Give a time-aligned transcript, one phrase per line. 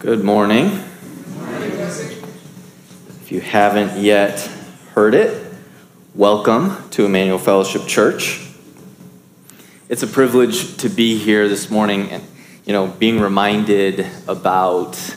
[0.00, 0.82] Good morning.
[3.20, 4.40] If you haven't yet
[4.94, 5.52] heard it,
[6.14, 8.48] welcome to Emmanuel Fellowship Church.
[9.90, 12.24] It's a privilege to be here this morning and,
[12.64, 15.16] you know, being reminded about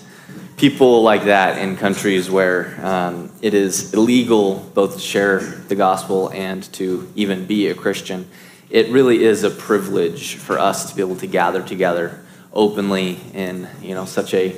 [0.57, 6.27] people like that in countries where um, it is illegal both to share the gospel
[6.31, 8.27] and to even be a Christian.
[8.69, 12.19] It really is a privilege for us to be able to gather together
[12.53, 14.55] openly in you know such a,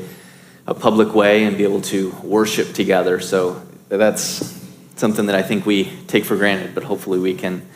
[0.67, 3.19] a public way and be able to worship together.
[3.19, 4.59] So that's
[4.95, 7.67] something that I think we take for granted, but hopefully we can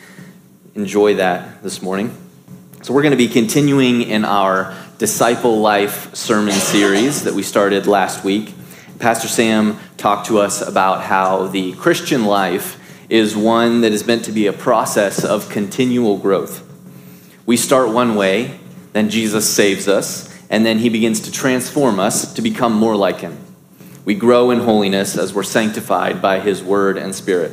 [0.74, 2.16] enjoy that this morning.
[2.82, 7.86] So we're going to be continuing in our disciple life sermon series that we started
[7.86, 8.54] last week.
[8.98, 12.78] Pastor Sam talked to us about how the Christian life
[13.08, 16.66] is one that is meant to be a process of continual growth.
[17.44, 18.58] We start one way,
[18.92, 23.20] then Jesus saves us, and then he begins to transform us to become more like
[23.20, 23.38] him.
[24.04, 27.52] We grow in holiness as we're sanctified by his word and spirit.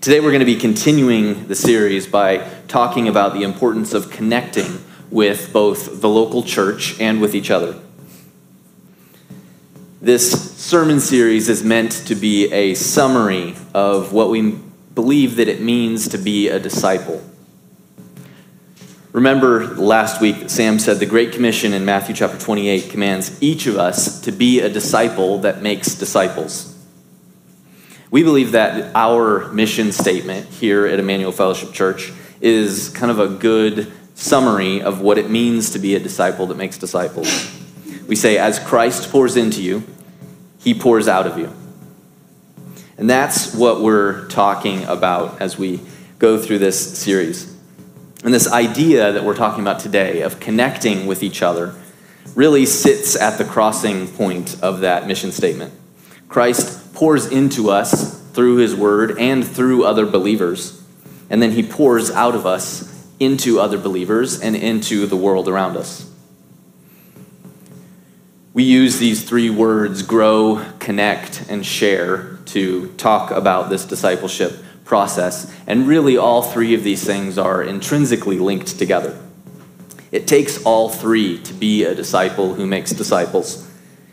[0.00, 4.82] Today, we're going to be continuing the series by talking about the importance of connecting
[5.10, 7.78] with both the local church and with each other.
[10.00, 14.58] This sermon series is meant to be a summary of what we
[14.94, 17.22] believe that it means to be a disciple.
[19.12, 23.76] Remember last week Sam said the Great Commission in Matthew chapter 28 commands each of
[23.76, 26.74] us to be a disciple that makes disciples.
[28.10, 33.28] We believe that our mission statement here at Emmanuel Fellowship Church is kind of a
[33.28, 37.28] good summary of what it means to be a disciple that makes disciples.
[38.08, 39.82] We say, as Christ pours into you,
[40.58, 41.52] he pours out of you.
[42.96, 45.80] And that's what we're talking about as we
[46.18, 47.51] go through this series.
[48.22, 51.74] And this idea that we're talking about today of connecting with each other
[52.34, 55.74] really sits at the crossing point of that mission statement.
[56.28, 60.82] Christ pours into us through his word and through other believers,
[61.30, 65.76] and then he pours out of us into other believers and into the world around
[65.76, 66.08] us.
[68.54, 74.52] We use these three words grow, connect, and share to talk about this discipleship
[74.92, 75.50] process.
[75.66, 79.18] And really, all three of these things are intrinsically linked together.
[80.10, 83.66] It takes all three to be a disciple who makes disciples,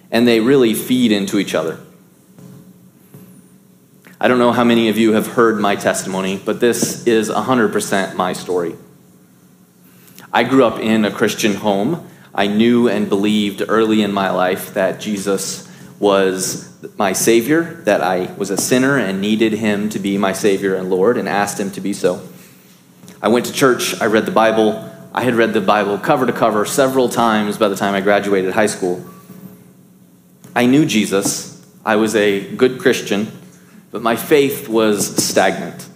[0.09, 1.81] and they really feed into each other.
[4.21, 8.15] I don't know how many of you have heard my testimony, but this is 100%
[8.15, 8.77] my story.
[10.31, 12.07] I grew up in a Christian home.
[12.33, 15.68] I knew and believed early in my life that Jesus
[15.99, 16.67] was
[16.97, 20.89] my Savior, that I was a sinner and needed Him to be my Savior and
[20.89, 22.27] Lord, and asked Him to be so.
[23.21, 24.85] I went to church, I read the Bible.
[25.13, 28.53] I had read the Bible cover to cover several times by the time I graduated
[28.53, 29.03] high school.
[30.55, 33.31] I knew Jesus, I was a good Christian,
[33.91, 35.89] but my faith was stagnant.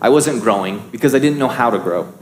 [0.00, 2.12] I wasn't growing because I didn't know how to grow.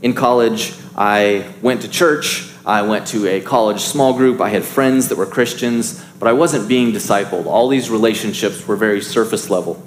[0.00, 2.47] In college, I went to church.
[2.68, 4.42] I went to a college small group.
[4.42, 7.46] I had friends that were Christians, but I wasn't being discipled.
[7.46, 9.82] All these relationships were very surface level.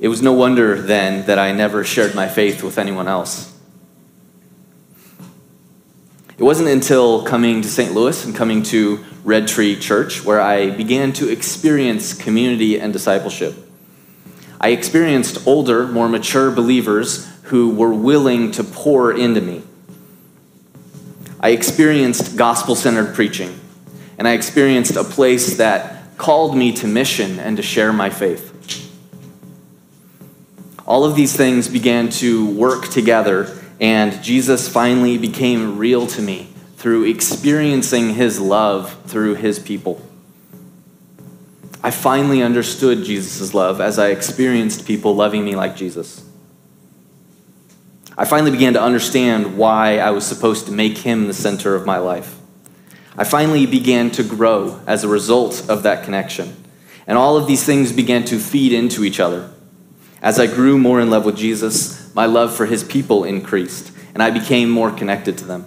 [0.00, 3.52] It was no wonder then that I never shared my faith with anyone else.
[6.38, 7.92] It wasn't until coming to St.
[7.92, 13.54] Louis and coming to Red Tree Church where I began to experience community and discipleship.
[14.58, 19.62] I experienced older, more mature believers who were willing to pour into me.
[21.38, 23.60] I experienced gospel centered preaching,
[24.18, 28.52] and I experienced a place that called me to mission and to share my faith.
[30.86, 36.48] All of these things began to work together, and Jesus finally became real to me
[36.76, 40.02] through experiencing his love through his people.
[41.82, 46.25] I finally understood Jesus' love as I experienced people loving me like Jesus.
[48.18, 51.84] I finally began to understand why I was supposed to make him the center of
[51.84, 52.38] my life.
[53.18, 56.56] I finally began to grow as a result of that connection.
[57.06, 59.50] And all of these things began to feed into each other.
[60.22, 64.22] As I grew more in love with Jesus, my love for his people increased, and
[64.22, 65.64] I became more connected to them.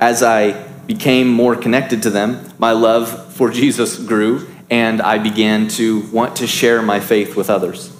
[0.00, 0.52] As I
[0.86, 6.36] became more connected to them, my love for Jesus grew, and I began to want
[6.36, 7.94] to share my faith with others.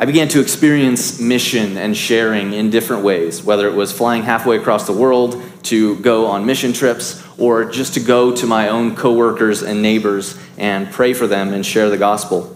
[0.00, 4.56] I began to experience mission and sharing in different ways, whether it was flying halfway
[4.56, 8.94] across the world to go on mission trips or just to go to my own
[8.94, 12.54] coworkers and neighbors and pray for them and share the gospel.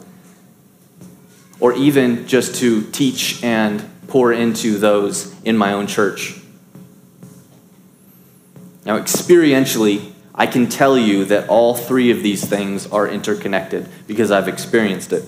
[1.61, 6.35] or even just to teach and pour into those in my own church.
[8.85, 14.33] Now, experientially, I can tell you that all three of these things are interconnected because
[14.33, 15.25] I've experienced it.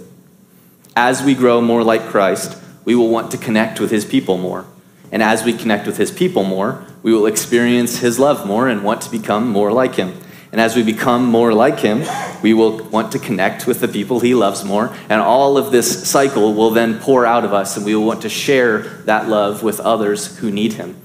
[0.96, 4.66] As we grow more like Christ, we will want to connect with his people more.
[5.10, 8.84] And as we connect with his people more, we will experience his love more and
[8.84, 10.14] want to become more like him.
[10.52, 12.04] And as we become more like him,
[12.40, 14.94] we will want to connect with the people he loves more.
[15.08, 18.22] And all of this cycle will then pour out of us, and we will want
[18.22, 20.96] to share that love with others who need him.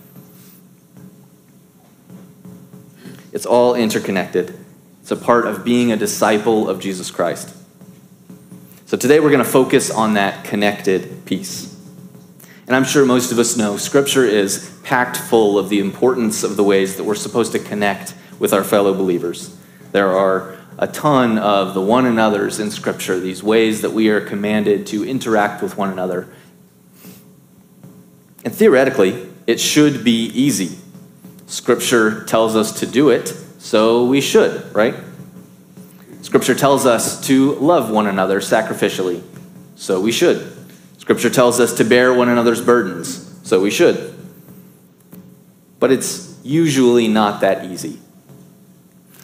[3.32, 4.56] It's all interconnected.
[5.02, 7.56] It's a part of being a disciple of Jesus Christ.
[8.90, 11.78] So today we're going to focus on that connected piece.
[12.66, 16.58] And I'm sure most of us know Scripture is packed full of the importance of
[16.58, 19.56] the ways that we're supposed to connect with our fellow believers.
[19.92, 24.22] There are a ton of the one another's in Scripture, these ways that we are
[24.22, 26.28] commanded to interact with one another.
[28.44, 30.80] And theoretically, it should be easy.
[31.46, 33.28] Scripture tells us to do it,
[33.60, 34.96] so we should, right?
[36.22, 39.22] Scripture tells us to love one another sacrificially,
[39.76, 40.56] so we should.
[40.98, 44.14] Scripture tells us to bear one another's burdens, so we should.
[45.80, 48.00] But it's usually not that easy.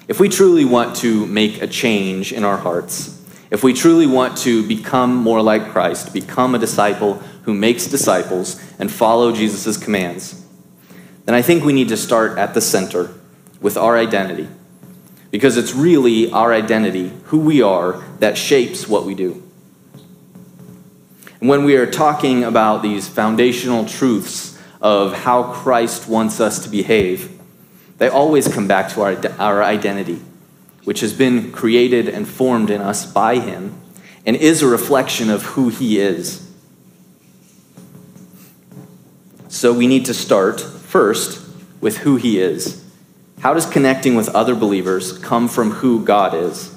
[0.07, 3.11] If we truly want to make a change in our hearts,
[3.51, 8.59] if we truly want to become more like Christ, become a disciple who makes disciples,
[8.79, 10.43] and follow Jesus' commands,
[11.25, 13.13] then I think we need to start at the center
[13.61, 14.47] with our identity.
[15.35, 19.43] Because it's really our identity, who we are, that shapes what we do.
[21.41, 26.69] And when we are talking about these foundational truths of how Christ wants us to
[26.69, 27.37] behave,
[27.97, 30.21] they always come back to our, our identity,
[30.85, 33.77] which has been created and formed in us by Him
[34.25, 36.49] and is a reflection of who He is.
[39.49, 41.45] So we need to start first
[41.81, 42.84] with who He is.
[43.45, 46.75] How does connecting with other believers come from who God is?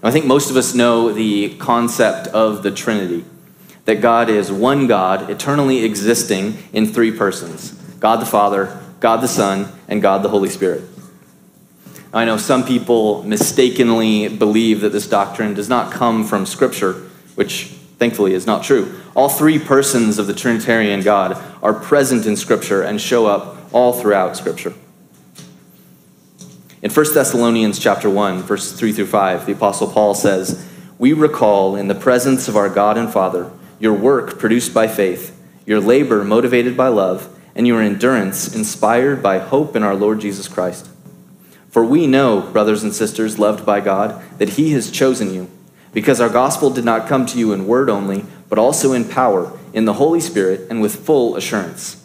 [0.00, 3.24] I think most of us know the concept of the Trinity
[3.84, 9.26] that God is one God, eternally existing in three persons God the Father, God the
[9.26, 10.84] Son, and God the Holy Spirit.
[12.12, 16.92] I know some people mistakenly believe that this doctrine does not come from Scripture,
[17.34, 19.00] which thankfully is not true.
[19.16, 23.92] All three persons of the Trinitarian God are present in Scripture and show up all
[23.94, 24.74] throughout Scripture.
[26.84, 31.76] In 1 Thessalonians chapter 1, verses 3 through 5, the Apostle Paul says, We recall
[31.76, 33.50] in the presence of our God and Father
[33.80, 35.34] your work produced by faith,
[35.64, 40.46] your labor motivated by love, and your endurance inspired by hope in our Lord Jesus
[40.46, 40.90] Christ.
[41.70, 45.50] For we know, brothers and sisters loved by God, that He has chosen you,
[45.94, 49.58] because our gospel did not come to you in word only, but also in power,
[49.72, 52.04] in the Holy Spirit, and with full assurance.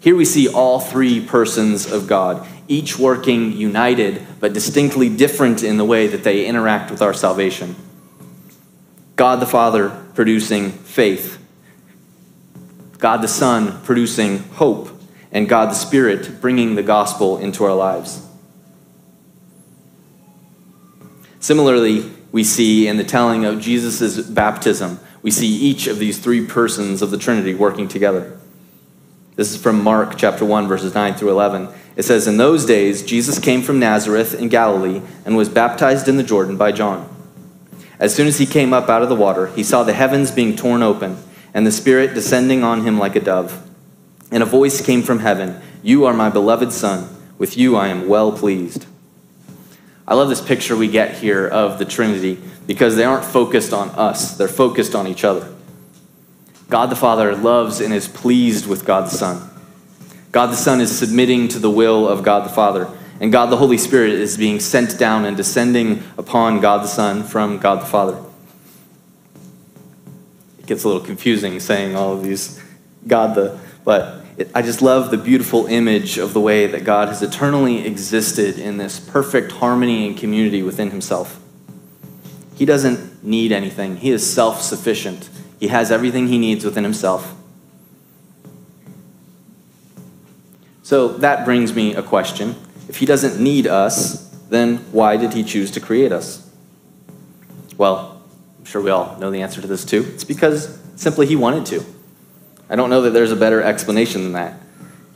[0.00, 5.76] Here we see all three persons of God, each working united, but distinctly different in
[5.76, 7.76] the way that they interact with our salvation.
[9.16, 11.38] God the Father producing faith,
[12.98, 14.88] God the Son producing hope,
[15.30, 18.26] and God the Spirit bringing the gospel into our lives.
[21.40, 26.46] Similarly, we see in the telling of Jesus' baptism, we see each of these three
[26.46, 28.38] persons of the Trinity working together.
[29.36, 31.68] This is from Mark chapter 1, verses 9 through 11.
[31.96, 36.16] It says, In those days, Jesus came from Nazareth in Galilee and was baptized in
[36.16, 37.08] the Jordan by John.
[37.98, 40.56] As soon as he came up out of the water, he saw the heavens being
[40.56, 41.16] torn open
[41.52, 43.62] and the Spirit descending on him like a dove.
[44.30, 47.08] And a voice came from heaven You are my beloved Son.
[47.38, 48.86] With you I am well pleased.
[50.06, 53.90] I love this picture we get here of the Trinity because they aren't focused on
[53.90, 55.52] us, they're focused on each other.
[56.68, 59.50] God the Father loves and is pleased with God the Son.
[60.34, 63.56] God the Son is submitting to the will of God the Father, and God the
[63.56, 67.86] Holy Spirit is being sent down and descending upon God the Son from God the
[67.86, 68.22] Father
[70.64, 72.58] it gets a little confusing saying all of these
[73.06, 77.08] God the, but it, I just love the beautiful image of the way that God
[77.08, 81.38] has eternally existed in this perfect harmony and community within himself.
[82.54, 85.28] He doesn't need anything, he is self sufficient.
[85.60, 87.34] He has everything he needs within himself.
[90.84, 92.54] So that brings me a question.
[92.88, 96.48] If he doesn't need us, then why did he choose to create us?
[97.76, 98.22] Well,
[98.60, 100.04] I'm sure we all know the answer to this too.
[100.14, 101.84] It's because simply he wanted to.
[102.70, 104.60] I don't know that there's a better explanation than that.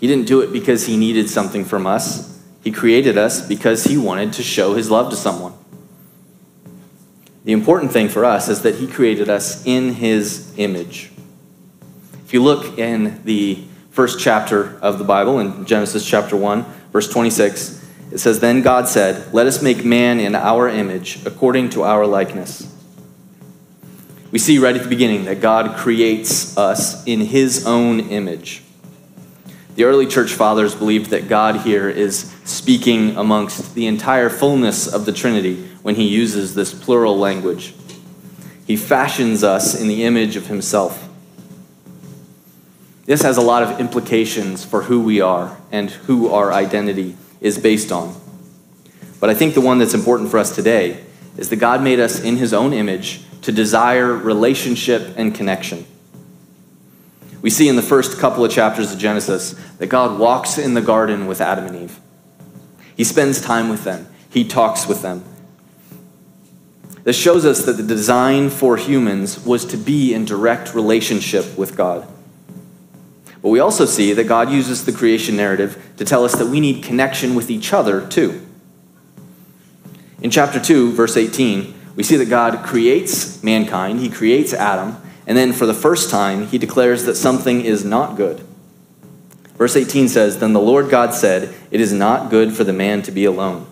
[0.01, 2.43] He didn't do it because he needed something from us.
[2.65, 5.53] He created us because he wanted to show his love to someone.
[7.49, 11.11] The important thing for us is that He created us in His image.
[12.27, 13.65] If you look in the
[13.99, 18.87] first chapter of the Bible, in Genesis chapter 1, verse 26, it says, Then God
[18.87, 22.73] said, Let us make man in our image, according to our likeness.
[24.31, 28.63] We see right at the beginning that God creates us in his own image.
[29.75, 35.07] The early church fathers believed that God here is speaking amongst the entire fullness of
[35.07, 37.75] the Trinity when he uses this plural language.
[38.65, 41.08] He fashions us in the image of himself.
[43.09, 47.57] This has a lot of implications for who we are and who our identity is
[47.57, 48.15] based on.
[49.19, 51.03] But I think the one that's important for us today
[51.39, 55.87] is that God made us in his own image to desire relationship and connection.
[57.41, 60.83] We see in the first couple of chapters of Genesis that God walks in the
[60.83, 61.99] garden with Adam and Eve.
[62.95, 65.25] He spends time with them, he talks with them.
[67.05, 71.75] This shows us that the design for humans was to be in direct relationship with
[71.75, 72.07] God.
[73.43, 76.61] But we also see that God uses the creation narrative to tell us that we
[76.61, 78.45] need connection with each other too.
[80.21, 85.37] In chapter 2, verse 18, we see that God creates mankind, He creates Adam, and
[85.37, 88.45] then for the first time, He declares that something is not good.
[89.57, 93.03] Verse 18 says, Then the Lord God said, It is not good for the man
[93.03, 93.67] to be alone.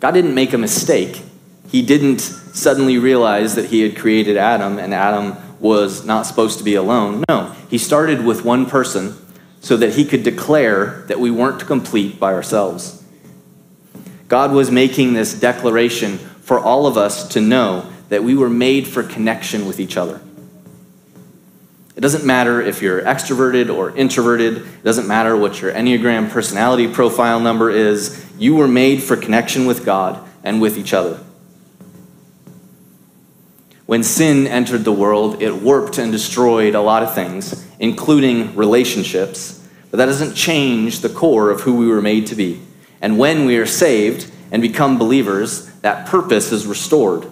[0.00, 1.22] God didn't make a mistake.
[1.68, 6.64] He didn't suddenly realize that He had created Adam and Adam was not supposed to
[6.64, 7.24] be alone.
[7.28, 9.16] No, He started with one person
[9.60, 13.02] so that He could declare that we weren't complete by ourselves.
[14.28, 18.88] God was making this declaration for all of us to know that we were made
[18.88, 20.20] for connection with each other.
[21.94, 26.88] It doesn't matter if you're extroverted or introverted, it doesn't matter what your Enneagram personality
[26.88, 28.24] profile number is.
[28.36, 31.20] You were made for connection with God and with each other.
[33.86, 39.66] When sin entered the world, it warped and destroyed a lot of things, including relationships,
[39.90, 42.62] but that doesn't change the core of who we were made to be.
[43.00, 47.28] And when we are saved and become believers, that purpose is restored.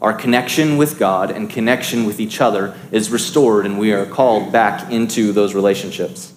[0.00, 4.52] Our connection with God and connection with each other is restored, and we are called
[4.52, 6.32] back into those relationships.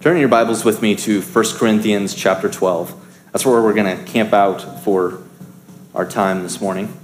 [0.00, 3.28] Turn your Bibles with me to 1 Corinthians chapter 12.
[3.32, 5.22] That's where we're going to camp out for
[5.96, 6.94] our time this morning.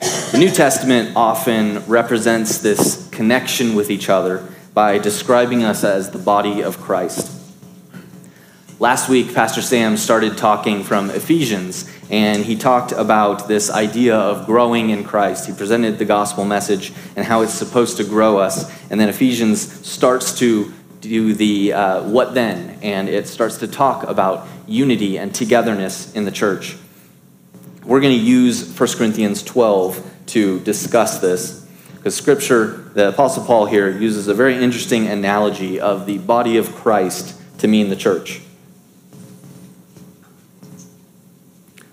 [0.00, 6.18] The New Testament often represents this connection with each other by describing us as the
[6.18, 7.30] body of Christ.
[8.80, 14.46] Last week, Pastor Sam started talking from Ephesians, and he talked about this idea of
[14.46, 15.46] growing in Christ.
[15.46, 18.72] He presented the gospel message and how it's supposed to grow us.
[18.90, 20.72] And then Ephesians starts to
[21.02, 26.24] do the uh, what then, and it starts to talk about unity and togetherness in
[26.24, 26.76] the church.
[27.84, 31.66] We're going to use 1 Corinthians 12 to discuss this
[31.96, 36.74] because Scripture, the Apostle Paul here uses a very interesting analogy of the body of
[36.74, 38.40] Christ to mean the church.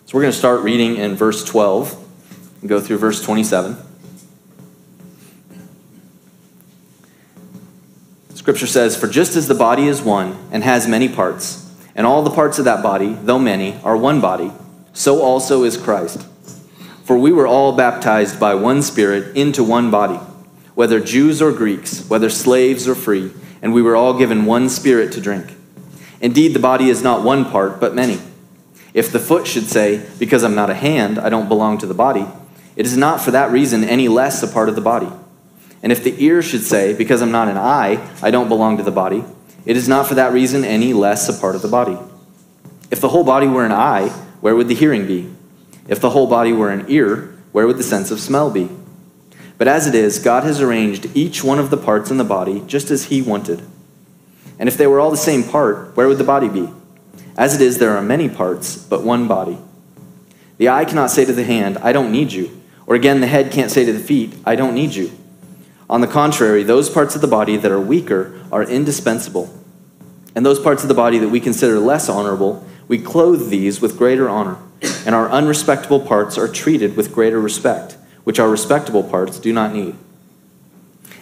[0.05, 3.88] So we're going to start reading in verse 12 and go through verse 27.
[8.39, 12.23] Scripture says, For just as the body is one and has many parts, and all
[12.23, 14.49] the parts of that body, though many, are one body,
[14.93, 16.25] so also is Christ.
[17.03, 20.15] For we were all baptized by one Spirit into one body,
[20.73, 25.11] whether Jews or Greeks, whether slaves or free, and we were all given one Spirit
[25.11, 25.53] to drink.
[26.21, 28.19] Indeed, the body is not one part, but many.
[28.93, 31.93] If the foot should say, Because I'm not a hand, I don't belong to the
[31.93, 32.25] body,
[32.77, 35.09] it is not for that reason any less a part of the body.
[35.81, 38.83] And if the ear should say, Because I'm not an eye, I don't belong to
[38.83, 39.23] the body,
[39.65, 41.97] it is not for that reason any less a part of the body.
[42.91, 44.09] If the whole body were an eye,
[44.41, 45.31] where would the hearing be?
[45.87, 48.69] If the whole body were an ear, where would the sense of smell be?
[49.57, 52.63] But as it is, God has arranged each one of the parts in the body
[52.65, 53.61] just as He wanted.
[54.57, 56.69] And if they were all the same part, where would the body be?
[57.37, 59.57] As it is, there are many parts, but one body.
[60.57, 62.61] The eye cannot say to the hand, I don't need you.
[62.85, 65.11] Or again, the head can't say to the feet, I don't need you.
[65.89, 69.53] On the contrary, those parts of the body that are weaker are indispensable.
[70.35, 73.97] And those parts of the body that we consider less honorable, we clothe these with
[73.97, 74.57] greater honor
[75.05, 79.73] and our unrespectable parts are treated with greater respect, which our respectable parts do not
[79.73, 79.95] need.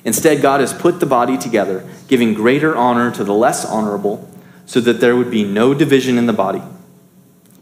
[0.03, 4.29] Instead, God has put the body together, giving greater honor to the less honorable,
[4.65, 6.61] so that there would be no division in the body,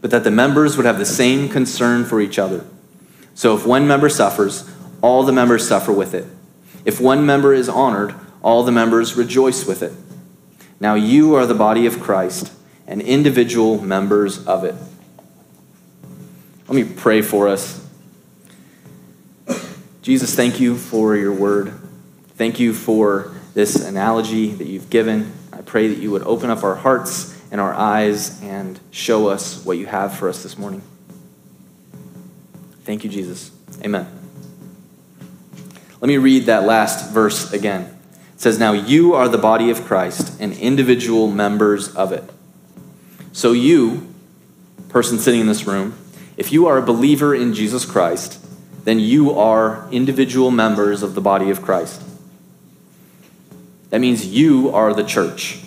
[0.00, 2.64] but that the members would have the same concern for each other.
[3.34, 4.68] So if one member suffers,
[5.02, 6.26] all the members suffer with it.
[6.86, 9.92] If one member is honored, all the members rejoice with it.
[10.78, 12.52] Now you are the body of Christ
[12.86, 14.76] and individual members of it.
[16.68, 17.84] Let me pray for us.
[20.00, 21.74] Jesus, thank you for your word.
[22.36, 25.32] Thank you for this analogy that you've given.
[25.52, 29.64] I pray that you would open up our hearts and our eyes and show us
[29.64, 30.82] what you have for us this morning.
[32.84, 33.50] Thank you, Jesus.
[33.84, 34.25] Amen.
[36.06, 37.82] Let me read that last verse again.
[38.32, 42.22] It says, Now you are the body of Christ and individual members of it.
[43.32, 44.14] So, you,
[44.88, 45.98] person sitting in this room,
[46.36, 48.40] if you are a believer in Jesus Christ,
[48.84, 52.00] then you are individual members of the body of Christ.
[53.90, 55.60] That means you are the church.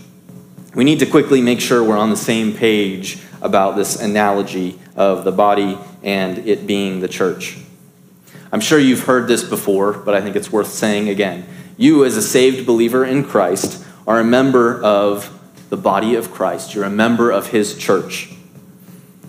[0.74, 5.26] We need to quickly make sure we're on the same page about this analogy of
[5.26, 7.58] the body and it being the church.
[8.52, 11.48] I'm sure you've heard this before, but I think it's worth saying again.
[11.78, 15.36] You, as a saved believer in Christ, are a member of
[15.70, 16.74] the body of Christ.
[16.74, 18.32] You're a member of his church.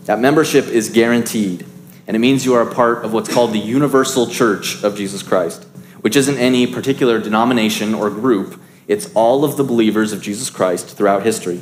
[0.04, 1.66] That membership is guaranteed,
[2.06, 5.22] and it means you are a part of what's called the universal church of Jesus
[5.22, 5.64] Christ,
[6.00, 10.96] which isn't any particular denomination or group, it's all of the believers of Jesus Christ
[10.96, 11.60] throughout history.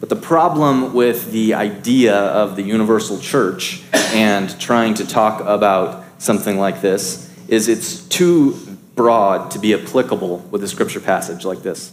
[0.00, 6.01] But the problem with the idea of the universal church and trying to talk about
[6.22, 8.52] something like this is it's too
[8.94, 11.92] broad to be applicable with a scripture passage like this.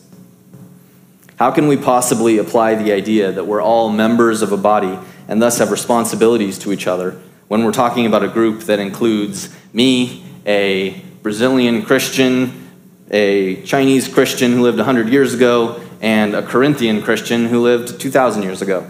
[1.38, 5.42] How can we possibly apply the idea that we're all members of a body and
[5.42, 10.24] thus have responsibilities to each other when we're talking about a group that includes me,
[10.46, 12.70] a Brazilian Christian,
[13.10, 18.44] a Chinese Christian who lived 100 years ago, and a Corinthian Christian who lived 2,000
[18.44, 18.90] years ago?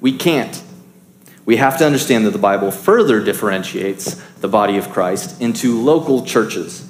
[0.00, 0.62] We can't
[1.46, 6.26] we have to understand that the Bible further differentiates the body of Christ into local
[6.26, 6.86] churches.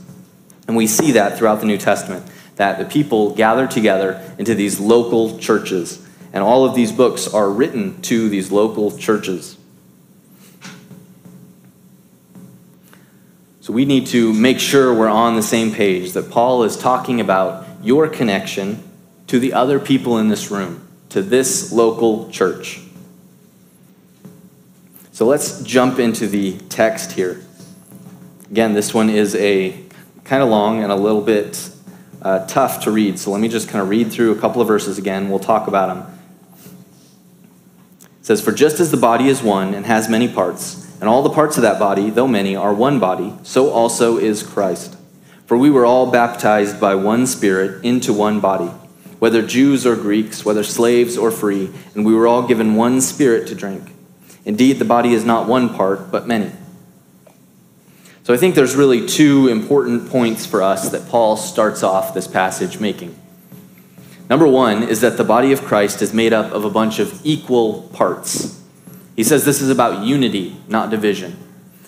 [0.66, 4.80] And we see that throughout the New Testament, that the people gather together into these
[4.80, 6.04] local churches.
[6.32, 9.58] And all of these books are written to these local churches.
[13.60, 17.20] So we need to make sure we're on the same page, that Paul is talking
[17.20, 18.82] about your connection
[19.26, 22.80] to the other people in this room, to this local church.
[25.16, 27.40] So let's jump into the text here.
[28.50, 29.82] Again, this one is a
[30.24, 31.70] kind of long and a little bit
[32.20, 33.18] uh, tough to read.
[33.18, 35.30] So let me just kind of read through a couple of verses again.
[35.30, 36.18] We'll talk about them.
[38.02, 41.22] It says, For just as the body is one and has many parts, and all
[41.22, 44.98] the parts of that body, though many, are one body, so also is Christ.
[45.46, 48.70] For we were all baptized by one Spirit into one body,
[49.18, 53.46] whether Jews or Greeks, whether slaves or free, and we were all given one Spirit
[53.46, 53.92] to drink.
[54.46, 56.52] Indeed, the body is not one part, but many.
[58.22, 62.26] So I think there's really two important points for us that Paul starts off this
[62.26, 63.14] passage making.
[64.30, 67.20] Number one is that the body of Christ is made up of a bunch of
[67.24, 68.60] equal parts.
[69.14, 71.36] He says this is about unity, not division.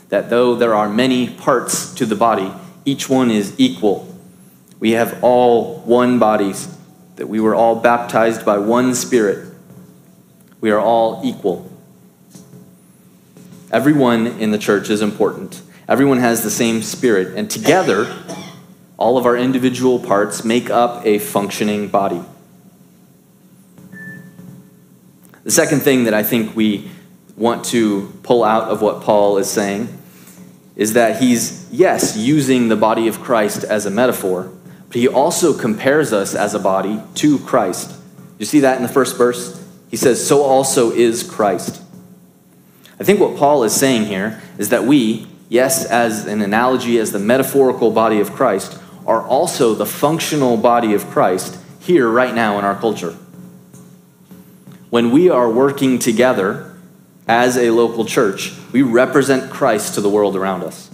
[0.08, 2.52] That though there are many parts to the body,
[2.84, 4.16] each one is equal.
[4.80, 6.74] We have all one bodies,
[7.16, 9.52] that we were all baptized by one Spirit.
[10.60, 11.67] We are all equal.
[13.70, 15.60] Everyone in the church is important.
[15.88, 18.14] Everyone has the same spirit, and together,
[18.96, 22.22] all of our individual parts make up a functioning body.
[25.44, 26.90] The second thing that I think we
[27.36, 29.88] want to pull out of what Paul is saying
[30.76, 34.52] is that he's, yes, using the body of Christ as a metaphor,
[34.88, 37.94] but he also compares us as a body to Christ.
[38.38, 39.62] You see that in the first verse?
[39.90, 41.82] He says, So also is Christ.
[43.00, 47.12] I think what Paul is saying here is that we, yes, as an analogy, as
[47.12, 52.58] the metaphorical body of Christ, are also the functional body of Christ here right now
[52.58, 53.16] in our culture.
[54.90, 56.76] When we are working together
[57.28, 60.90] as a local church, we represent Christ to the world around us.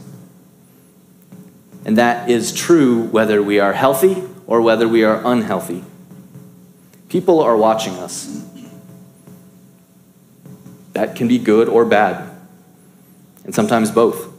[1.85, 5.85] And that is true whether we are healthy or whether we are unhealthy.
[7.09, 8.44] People are watching us.
[10.95, 12.31] That can be good or bad,
[13.45, 14.33] and sometimes both.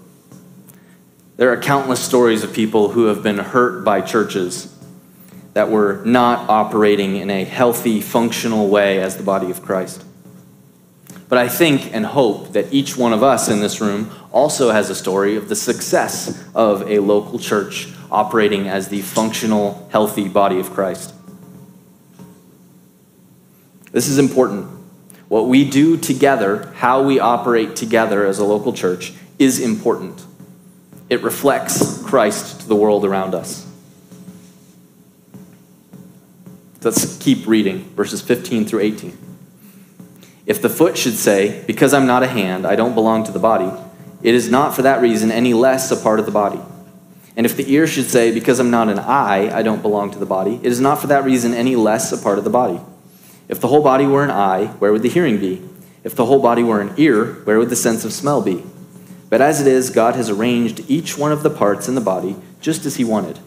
[1.38, 4.74] There are countless stories of people who have been hurt by churches
[5.54, 10.04] that were not operating in a healthy, functional way as the body of Christ.
[11.28, 14.90] But I think and hope that each one of us in this room also has
[14.90, 20.60] a story of the success of a local church operating as the functional, healthy body
[20.60, 21.14] of Christ.
[23.92, 24.70] This is important
[25.28, 30.26] what we do together, how we operate together as a local church, is important.
[31.10, 33.66] It reflects Christ to the world around us.
[36.82, 39.18] Let's keep reading, verses 15 through 18.
[40.46, 43.40] If the foot should say, Because I'm not a hand, I don't belong to the
[43.40, 43.72] body,
[44.22, 46.60] it is not for that reason any less a part of the body.
[47.36, 50.20] And if the ear should say, Because I'm not an eye, I don't belong to
[50.20, 52.80] the body, it is not for that reason any less a part of the body.
[53.48, 55.62] If the whole body were an eye, where would the hearing be?
[56.04, 58.64] If the whole body were an ear, where would the sense of smell be?
[59.30, 62.36] But as it is, God has arranged each one of the parts in the body
[62.62, 63.40] just as He wanted.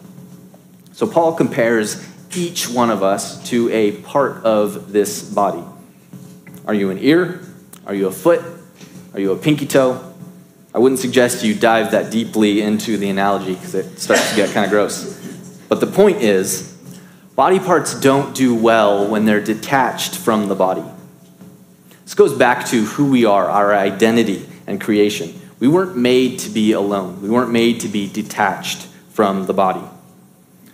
[0.91, 5.63] So Paul compares each one of us to a part of this body.
[6.65, 7.41] Are you an ear?
[7.85, 8.43] Are you a foot?
[9.13, 10.13] Are you a pinky toe?
[10.73, 14.53] I wouldn't suggest you dive that deeply into the analogy because it starts to get
[14.53, 15.17] kind of gross.
[15.67, 16.77] But the point is,
[17.39, 20.83] body parts don't do well when they're detached from the body.
[22.03, 25.39] This goes back to who we are, our identity and creation.
[25.57, 29.87] We weren't made to be alone, we weren't made to be detached from the body.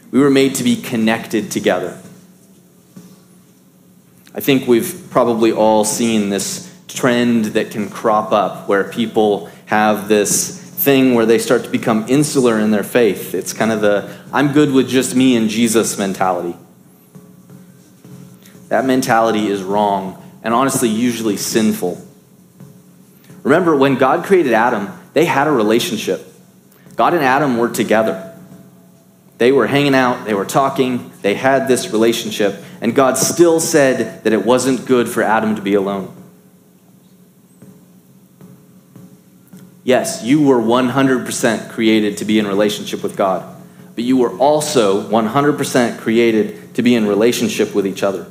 [0.10, 2.01] We were made to be connected together.
[4.34, 10.08] I think we've probably all seen this trend that can crop up where people have
[10.08, 13.33] this thing where they start to become insular in their faith.
[13.33, 16.55] It's kind of the I'm good with just me and Jesus mentality.
[18.69, 21.99] That mentality is wrong and honestly, usually sinful.
[23.41, 26.25] Remember, when God created Adam, they had a relationship.
[26.95, 28.37] God and Adam were together.
[29.37, 34.23] They were hanging out, they were talking, they had this relationship, and God still said
[34.23, 36.15] that it wasn't good for Adam to be alone.
[39.85, 43.55] Yes, you were 100% created to be in relationship with God,
[43.93, 48.25] but you were also 100% created to be in relationship with each other.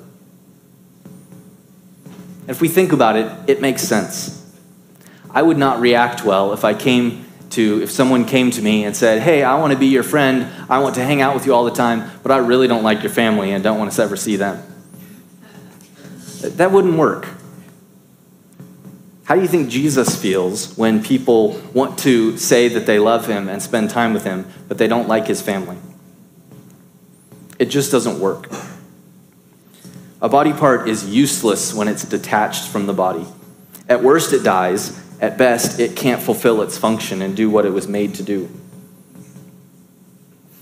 [2.48, 4.40] If we think about it, it makes sense.
[5.30, 8.96] I would not react well if I came to, if someone came to me and
[8.96, 11.54] said, Hey, I want to be your friend, I want to hang out with you
[11.54, 14.16] all the time, but I really don't like your family and don't want to ever
[14.16, 14.60] see them.
[16.40, 17.28] That wouldn't work.
[19.24, 23.48] How do you think Jesus feels when people want to say that they love him
[23.48, 25.78] and spend time with him, but they don't like his family?
[27.58, 28.52] It just doesn't work.
[30.20, 33.26] A body part is useless when it's detached from the body.
[33.88, 35.00] At worst, it dies.
[35.20, 38.50] At best, it can't fulfill its function and do what it was made to do.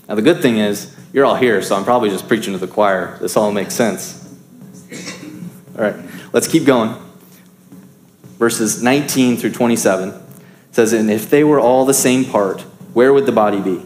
[0.07, 2.67] Now, the good thing is, you're all here, so I'm probably just preaching to the
[2.67, 3.17] choir.
[3.19, 4.21] This all makes sense.
[5.75, 5.95] All right,
[6.31, 7.02] let's keep going
[8.43, 10.21] verses 19 through 27
[10.73, 12.59] says, And if they were all the same part,
[12.93, 13.85] where would the body be?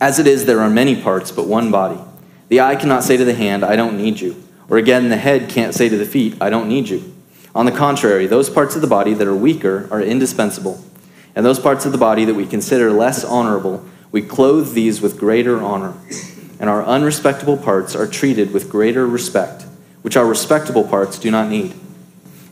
[0.00, 2.00] As it is, there are many parts, but one body.
[2.48, 4.42] The eye cannot say to the hand, I don't need you.
[4.68, 7.14] Or again, the head can't say to the feet, I don't need you.
[7.54, 10.84] On the contrary, those parts of the body that are weaker are indispensable.
[11.36, 15.16] And those parts of the body that we consider less honorable, we clothe these with
[15.16, 15.94] greater honor.
[16.58, 19.62] And our unrespectable parts are treated with greater respect,
[20.02, 21.72] which our respectable parts do not need.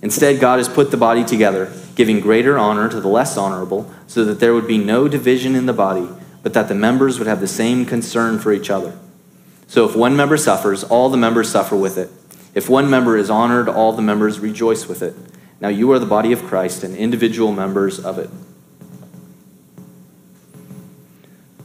[0.03, 4.25] Instead, God has put the body together, giving greater honor to the less honorable, so
[4.25, 6.09] that there would be no division in the body,
[6.43, 8.99] but that the members would have the same concern for each other.
[9.69, 12.11] So if one member suffers, all the members suffer with it.
[12.53, 15.15] If one member is honored, all the members rejoice with it.
[15.61, 18.29] Now you are the body of Christ and individual members of it.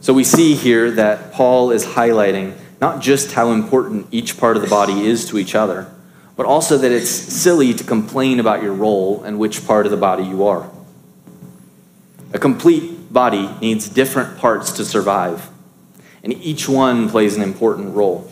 [0.00, 4.62] So we see here that Paul is highlighting not just how important each part of
[4.62, 5.92] the body is to each other
[6.38, 9.98] but also that it's silly to complain about your role and which part of the
[9.98, 10.70] body you are.
[12.32, 15.50] A complete body needs different parts to survive,
[16.22, 18.30] and each one plays an important role.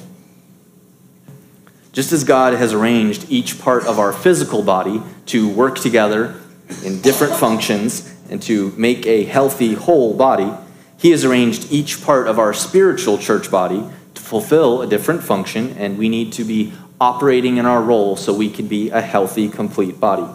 [1.92, 6.36] Just as God has arranged each part of our physical body to work together
[6.84, 10.52] in different functions and to make a healthy whole body,
[10.96, 13.82] He has arranged each part of our spiritual church body
[14.14, 18.32] to fulfill a different function, and we need to be operating in our role so
[18.32, 20.26] we can be a healthy, complete body.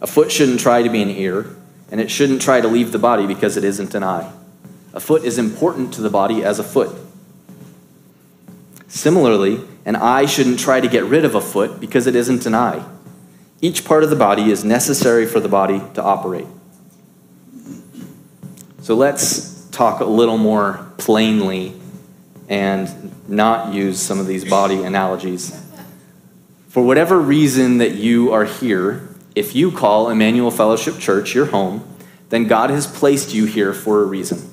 [0.00, 1.54] A foot shouldn't try to be an ear,
[1.90, 4.32] and it shouldn't try to leave the body because it isn't an eye.
[4.92, 6.94] A foot is important to the body as a foot.
[8.86, 12.54] Similarly, an eye shouldn't try to get rid of a foot because it isn't an
[12.54, 12.84] eye.
[13.60, 16.46] Each part of the body is necessary for the body to operate.
[18.82, 21.74] So let's talk a little more plainly
[22.48, 25.60] and not use some of these body analogies.
[26.68, 31.88] For whatever reason that you are here, if you call Emmanuel Fellowship Church your home,
[32.28, 34.50] then God has placed you here for a reason.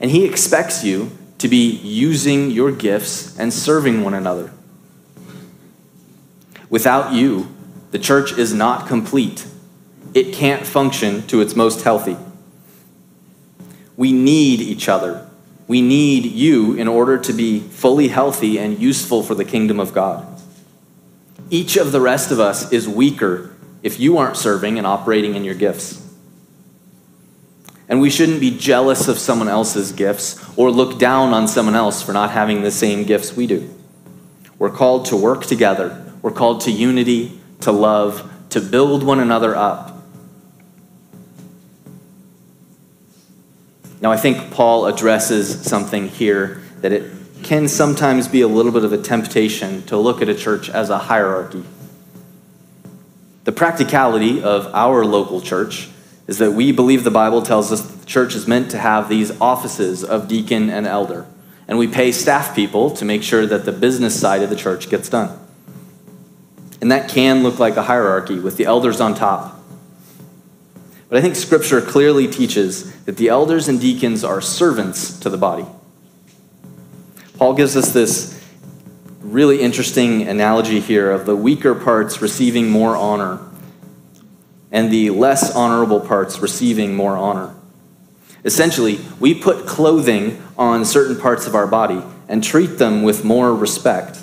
[0.00, 4.52] And He expects you to be using your gifts and serving one another.
[6.68, 7.48] Without you,
[7.90, 9.46] the church is not complete.
[10.14, 12.16] It can't function to its most healthy.
[13.96, 15.29] We need each other
[15.70, 19.94] We need you in order to be fully healthy and useful for the kingdom of
[19.94, 20.26] God.
[21.48, 23.54] Each of the rest of us is weaker
[23.84, 26.04] if you aren't serving and operating in your gifts.
[27.88, 32.02] And we shouldn't be jealous of someone else's gifts or look down on someone else
[32.02, 33.72] for not having the same gifts we do.
[34.58, 39.54] We're called to work together, we're called to unity, to love, to build one another
[39.54, 39.89] up.
[44.00, 48.84] Now, I think Paul addresses something here that it can sometimes be a little bit
[48.84, 51.62] of a temptation to look at a church as a hierarchy.
[53.44, 55.88] The practicality of our local church
[56.26, 59.38] is that we believe the Bible tells us the church is meant to have these
[59.40, 61.26] offices of deacon and elder.
[61.66, 64.88] And we pay staff people to make sure that the business side of the church
[64.88, 65.38] gets done.
[66.80, 69.59] And that can look like a hierarchy with the elders on top
[71.10, 75.36] but I think Scripture clearly teaches that the elders and deacons are servants to the
[75.36, 75.66] body.
[77.36, 78.40] Paul gives us this
[79.20, 83.40] really interesting analogy here of the weaker parts receiving more honor
[84.70, 87.56] and the less honorable parts receiving more honor.
[88.44, 93.52] Essentially, we put clothing on certain parts of our body and treat them with more
[93.52, 94.20] respect.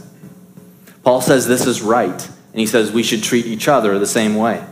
[1.04, 4.36] Paul says this is right, and he says we should treat each other the same
[4.36, 4.64] way.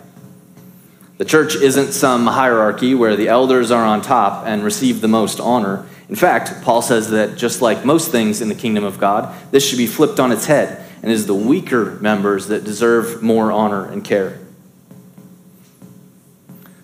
[1.17, 5.39] The church isn't some hierarchy where the elders are on top and receive the most
[5.39, 5.85] honor.
[6.09, 9.65] In fact, Paul says that just like most things in the kingdom of God, this
[9.67, 13.85] should be flipped on its head and is the weaker members that deserve more honor
[13.89, 14.39] and care.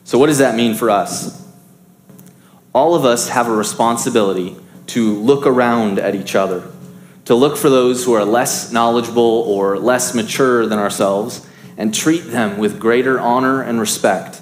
[0.06, 1.46] So, what does that mean for us?
[2.74, 4.56] All of us have a responsibility
[4.88, 6.70] to look around at each other,
[7.26, 11.46] to look for those who are less knowledgeable or less mature than ourselves
[11.82, 14.39] and treat them with greater honor and respect,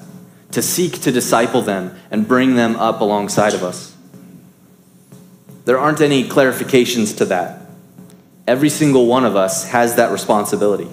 [0.52, 3.96] to seek to disciple them and bring them up alongside of us.
[5.64, 7.62] There aren't any clarifications to that.
[8.46, 10.90] Every single one of us has that responsibility.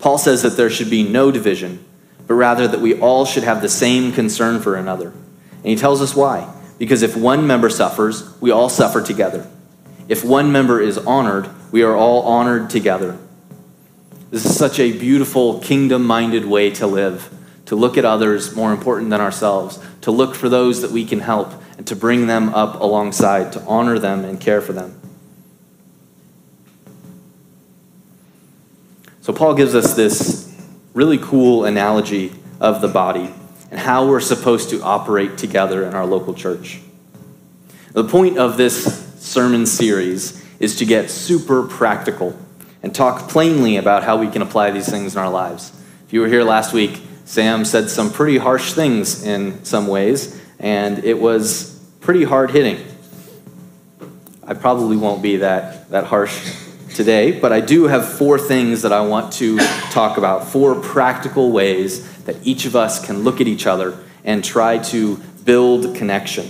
[0.00, 1.84] Paul says that there should be no division,
[2.26, 5.10] but rather that we all should have the same concern for another.
[5.10, 6.52] And he tells us why.
[6.78, 9.48] Because if one member suffers, we all suffer together.
[10.08, 13.16] If one member is honored, we are all honored together.
[14.36, 17.32] This is such a beautiful, kingdom minded way to live,
[17.64, 21.20] to look at others more important than ourselves, to look for those that we can
[21.20, 25.00] help, and to bring them up alongside, to honor them and care for them.
[29.22, 30.54] So, Paul gives us this
[30.92, 33.32] really cool analogy of the body
[33.70, 36.82] and how we're supposed to operate together in our local church.
[37.92, 42.38] The point of this sermon series is to get super practical
[42.86, 45.72] and talk plainly about how we can apply these things in our lives.
[46.06, 50.40] If you were here last week, Sam said some pretty harsh things in some ways,
[50.60, 52.86] and it was pretty hard hitting.
[54.44, 56.54] I probably won't be that, that harsh
[56.94, 59.58] today, but I do have four things that I want to
[59.90, 64.44] talk about, four practical ways that each of us can look at each other and
[64.44, 66.48] try to build connection.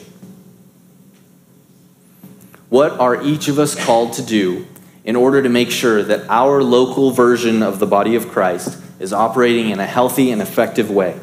[2.68, 4.66] What are each of us called to do
[5.06, 9.12] in order to make sure that our local version of the body of Christ is
[9.12, 11.18] operating in a healthy and effective way.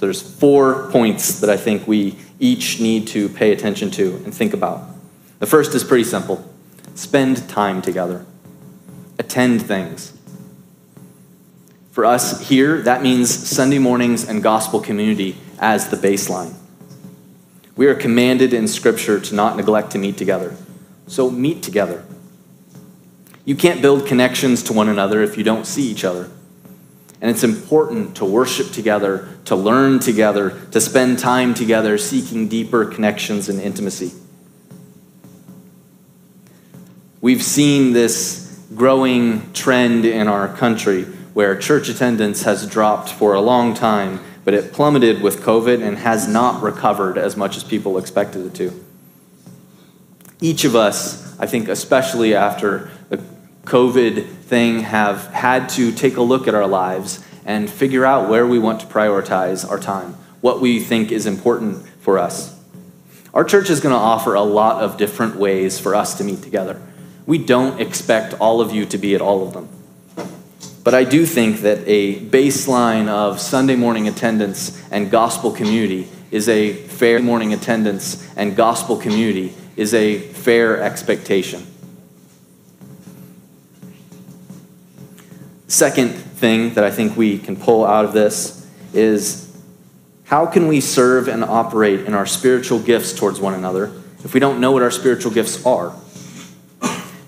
[0.00, 4.54] There's four points that I think we each need to pay attention to and think
[4.54, 4.88] about.
[5.38, 6.50] The first is pretty simple
[6.94, 8.24] spend time together,
[9.18, 10.14] attend things.
[11.92, 16.54] For us here, that means Sunday mornings and gospel community as the baseline.
[17.74, 20.56] We are commanded in Scripture to not neglect to meet together.
[21.06, 22.04] So meet together.
[23.44, 26.28] You can't build connections to one another if you don't see each other.
[27.20, 32.84] And it's important to worship together, to learn together, to spend time together seeking deeper
[32.84, 34.12] connections and intimacy.
[37.20, 43.40] We've seen this growing trend in our country where church attendance has dropped for a
[43.40, 47.96] long time, but it plummeted with COVID and has not recovered as much as people
[47.96, 48.85] expected it to
[50.40, 53.22] each of us, I think, especially after the
[53.64, 58.46] COVID thing, have had to take a look at our lives and figure out where
[58.46, 62.54] we want to prioritize our time, what we think is important for us.
[63.32, 66.42] Our church is going to offer a lot of different ways for us to meet
[66.42, 66.80] together.
[67.26, 69.68] We don't expect all of you to be at all of them.
[70.84, 76.48] But I do think that a baseline of Sunday morning attendance and gospel community is
[76.48, 81.66] a fair morning attendance and gospel community is a fair expectation.
[85.68, 89.42] Second thing that I think we can pull out of this is
[90.24, 93.92] How can we serve and operate in our spiritual gifts towards one another
[94.24, 95.94] if we don't know what our spiritual gifts are?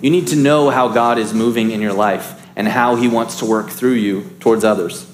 [0.01, 3.41] You need to know how God is moving in your life and how he wants
[3.41, 5.05] to work through you towards others.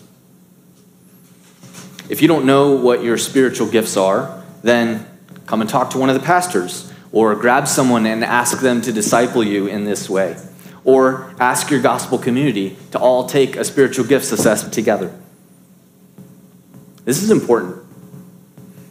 [2.09, 5.07] If you don't know what your spiritual gifts are, then
[5.47, 8.93] come and talk to one of the pastors or grab someone and ask them to
[8.93, 10.37] disciple you in this way.
[10.83, 15.17] Or ask your gospel community to all take a spiritual gifts assessment together.
[17.05, 17.77] This is important.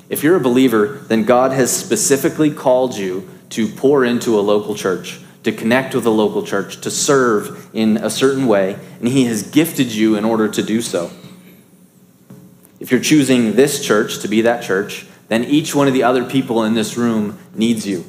[0.08, 4.74] If you're a believer, then God has specifically called you to pour into a local
[4.74, 9.26] church, to connect with a local church, to serve in a certain way, and He
[9.26, 11.12] has gifted you in order to do so.
[12.80, 16.24] If you're choosing this church to be that church, then each one of the other
[16.24, 18.06] people in this room needs you.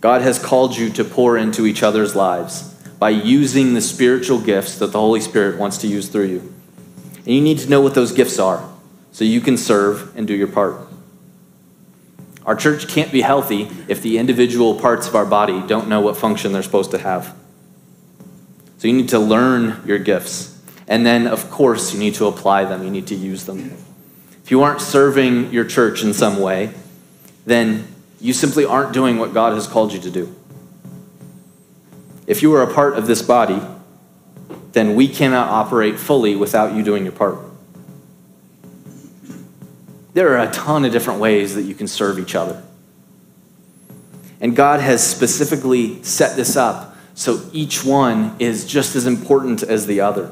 [0.00, 4.78] God has called you to pour into each other's lives by using the spiritual gifts
[4.78, 6.54] that the Holy Spirit wants to use through you.
[7.16, 8.68] And you need to know what those gifts are
[9.12, 10.76] so you can serve and do your part.
[12.46, 16.16] Our church can't be healthy if the individual parts of our body don't know what
[16.16, 17.36] function they're supposed to have.
[18.78, 20.58] So you need to learn your gifts.
[20.86, 23.76] And then, of course, you need to apply them, you need to use them.
[24.42, 26.72] If you aren't serving your church in some way,
[27.44, 27.86] then
[28.20, 30.34] you simply aren't doing what God has called you to do.
[32.26, 33.60] If you are a part of this body,
[34.72, 37.38] then we cannot operate fully without you doing your part.
[40.14, 42.62] There are a ton of different ways that you can serve each other.
[44.40, 49.86] And God has specifically set this up so each one is just as important as
[49.86, 50.30] the other.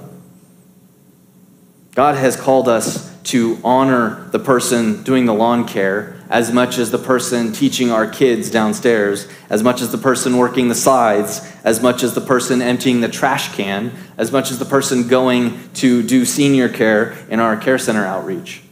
[1.96, 6.90] God has called us to honor the person doing the lawn care as much as
[6.90, 11.80] the person teaching our kids downstairs, as much as the person working the sides, as
[11.80, 16.02] much as the person emptying the trash can, as much as the person going to
[16.02, 18.62] do senior care in our care center outreach.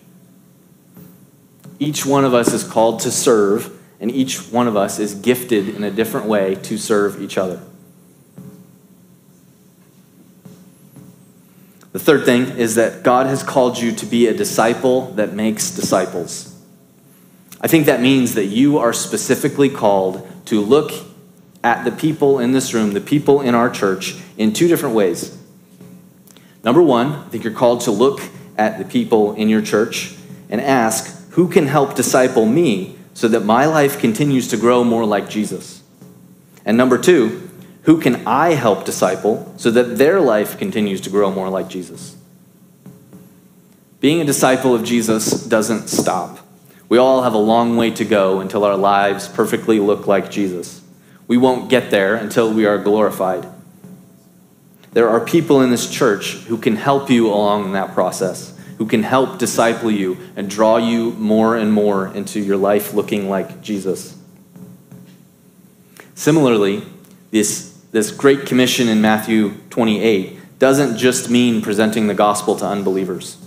[1.78, 5.68] Each one of us is called to serve, and each one of us is gifted
[5.68, 7.60] in a different way to serve each other.
[11.92, 15.70] The third thing is that God has called you to be a disciple that makes
[15.70, 16.53] disciples.
[17.60, 20.92] I think that means that you are specifically called to look
[21.62, 25.36] at the people in this room, the people in our church, in two different ways.
[26.62, 28.20] Number one, I think you're called to look
[28.58, 30.14] at the people in your church
[30.50, 35.06] and ask, who can help disciple me so that my life continues to grow more
[35.06, 35.82] like Jesus?
[36.64, 37.50] And number two,
[37.82, 42.16] who can I help disciple so that their life continues to grow more like Jesus?
[44.00, 46.43] Being a disciple of Jesus doesn't stop.
[46.88, 50.82] We all have a long way to go until our lives perfectly look like Jesus.
[51.26, 53.48] We won't get there until we are glorified.
[54.92, 59.02] There are people in this church who can help you along that process, who can
[59.02, 64.16] help disciple you and draw you more and more into your life looking like Jesus.
[66.14, 66.82] Similarly,
[67.30, 73.43] this, this Great Commission in Matthew 28 doesn't just mean presenting the gospel to unbelievers.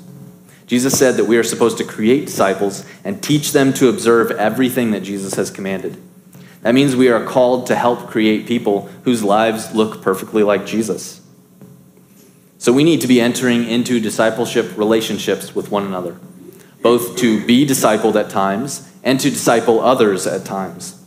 [0.67, 4.91] Jesus said that we are supposed to create disciples and teach them to observe everything
[4.91, 5.97] that Jesus has commanded.
[6.61, 11.21] That means we are called to help create people whose lives look perfectly like Jesus.
[12.57, 16.19] So we need to be entering into discipleship relationships with one another,
[16.81, 21.01] both to be discipled at times and to disciple others at times.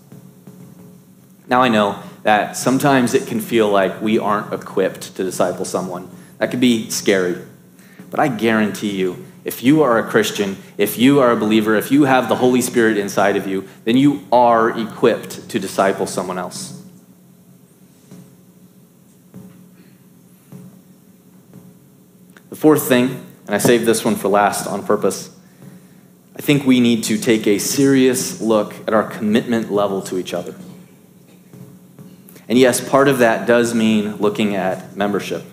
[1.49, 6.09] Now I know that sometimes it can feel like we aren't equipped to disciple someone.
[6.39, 7.37] That can be scary.
[8.11, 11.91] But I guarantee you, if you are a Christian, if you are a believer, if
[11.91, 16.39] you have the Holy Spirit inside of you, then you are equipped to disciple someone
[16.39, 16.77] else.
[22.51, 25.35] The fourth thing, and I saved this one for last on purpose,
[26.37, 30.35] I think we need to take a serious look at our commitment level to each
[30.35, 30.55] other.
[32.49, 35.45] And yes, part of that does mean looking at membership.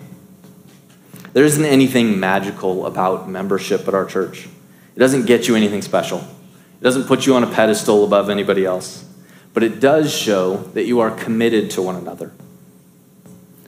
[1.32, 4.48] There isn't anything magical about membership at our church.
[4.96, 6.18] It doesn't get you anything special.
[6.18, 9.04] It doesn't put you on a pedestal above anybody else.
[9.52, 12.32] But it does show that you are committed to one another.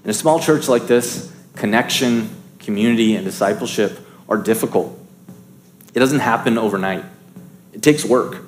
[0.04, 3.98] In a small church like this, connection, community, and discipleship
[4.28, 4.98] are difficult.
[5.94, 7.04] It doesn't happen overnight,
[7.72, 8.44] it takes work.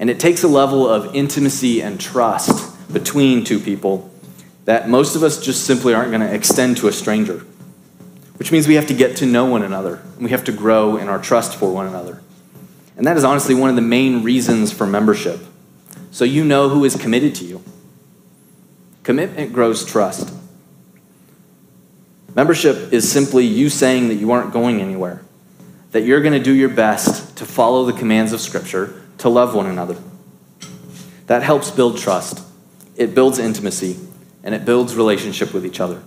[0.00, 4.10] And it takes a level of intimacy and trust between two people
[4.64, 7.44] that most of us just simply aren't going to extend to a stranger
[8.38, 10.96] which means we have to get to know one another and we have to grow
[10.96, 12.22] in our trust for one another.
[12.96, 15.40] And that is honestly one of the main reasons for membership.
[16.10, 17.62] So you know who is committed to you.
[19.02, 20.32] Commitment grows trust.
[22.34, 25.22] Membership is simply you saying that you aren't going anywhere,
[25.90, 29.54] that you're going to do your best to follow the commands of Scripture to love
[29.54, 29.96] one another.
[31.26, 32.44] That helps build trust,
[32.96, 33.96] it builds intimacy,
[34.44, 36.02] and it builds relationship with each other.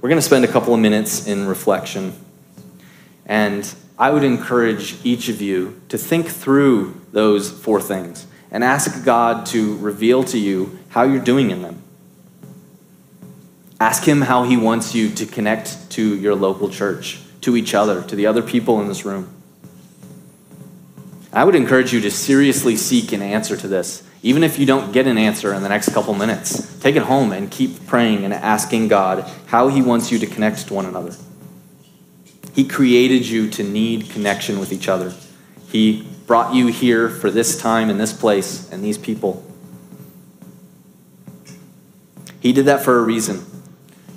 [0.00, 2.14] We're going to spend a couple of minutes in reflection.
[3.26, 9.04] And I would encourage each of you to think through those four things and ask
[9.04, 11.82] God to reveal to you how you're doing in them.
[13.78, 18.02] Ask Him how He wants you to connect to your local church, to each other,
[18.02, 19.28] to the other people in this room.
[21.30, 24.02] I would encourage you to seriously seek an answer to this.
[24.22, 27.32] Even if you don't get an answer in the next couple minutes, take it home
[27.32, 31.16] and keep praying and asking God how He wants you to connect to one another.
[32.54, 35.14] He created you to need connection with each other.
[35.68, 39.44] He brought you here for this time and this place and these people.
[42.40, 43.44] He did that for a reason.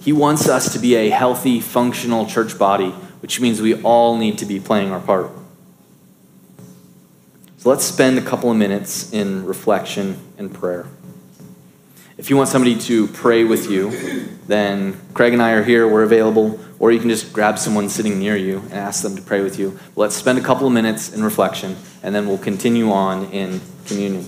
[0.02, 2.90] He wants us to be a healthy, functional church body,
[3.22, 5.32] which means we all need to be playing our part.
[7.64, 10.86] So let's spend a couple of minutes in reflection and prayer.
[12.18, 16.04] If you want somebody to pray with you, then Craig and I are here, we're
[16.04, 19.40] available, or you can just grab someone sitting near you and ask them to pray
[19.40, 19.80] with you.
[19.96, 24.28] Let's spend a couple of minutes in reflection, and then we'll continue on in communion.